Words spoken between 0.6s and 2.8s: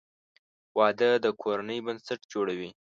•واده د کورنۍ بنسټ جوړوي.